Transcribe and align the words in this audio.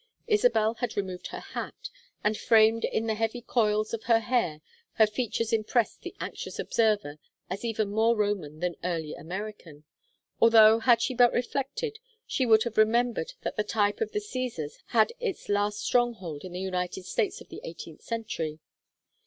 Isabel 0.25 0.73
had 0.73 0.97
removed 0.97 1.27
her 1.27 1.39
hat, 1.41 1.91
and, 2.23 2.35
framed 2.35 2.83
in 2.85 3.05
the 3.05 3.13
heavy 3.13 3.39
coils 3.39 3.93
of 3.93 4.05
her 4.05 4.17
hair, 4.19 4.59
her 4.93 5.05
features 5.05 5.53
impressed 5.53 6.01
the 6.01 6.15
anxious 6.19 6.57
observer 6.57 7.19
as 7.51 7.63
even 7.63 7.91
more 7.91 8.15
Roman 8.15 8.61
than 8.61 8.75
early 8.83 9.13
American; 9.13 9.83
although 10.39 10.79
had 10.79 11.03
she 11.03 11.13
but 11.13 11.33
reflected 11.33 11.99
she 12.25 12.47
would 12.47 12.63
have 12.63 12.77
remembered 12.79 13.33
that 13.43 13.57
the 13.57 13.63
type 13.63 14.01
of 14.01 14.11
the 14.11 14.17
Cæsars 14.19 14.79
had 14.87 15.13
its 15.19 15.47
last 15.49 15.79
stronghold 15.81 16.41
in 16.43 16.53
the 16.53 16.59
United 16.59 17.05
States 17.05 17.39
of 17.39 17.49
the 17.49 17.61
eighteenth 17.63 18.01
century. 18.01 18.57